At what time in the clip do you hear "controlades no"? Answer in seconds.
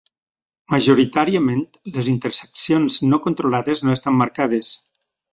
3.27-3.93